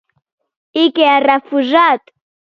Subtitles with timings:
[0.83, 2.11] I què ha refusat?